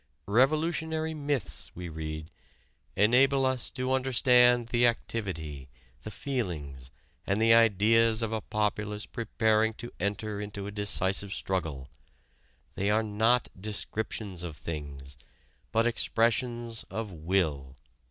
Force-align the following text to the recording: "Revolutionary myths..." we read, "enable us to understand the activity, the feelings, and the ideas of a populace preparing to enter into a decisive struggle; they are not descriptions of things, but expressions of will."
"Revolutionary 0.25 1.13
myths..." 1.13 1.69
we 1.75 1.87
read, 1.87 2.31
"enable 2.95 3.45
us 3.45 3.69
to 3.69 3.93
understand 3.93 4.69
the 4.69 4.87
activity, 4.87 5.69
the 6.01 6.09
feelings, 6.09 6.89
and 7.27 7.39
the 7.39 7.53
ideas 7.53 8.23
of 8.23 8.33
a 8.33 8.41
populace 8.41 9.05
preparing 9.05 9.75
to 9.75 9.91
enter 9.99 10.41
into 10.41 10.65
a 10.65 10.71
decisive 10.71 11.31
struggle; 11.33 11.87
they 12.73 12.89
are 12.89 13.03
not 13.03 13.49
descriptions 13.55 14.41
of 14.41 14.57
things, 14.57 15.17
but 15.71 15.85
expressions 15.85 16.83
of 16.89 17.11
will." 17.11 17.75